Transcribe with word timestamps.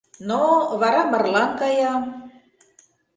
Но... 0.27 0.41
вара 0.81 1.01
марлан 1.11 1.51
кая... 1.59 1.93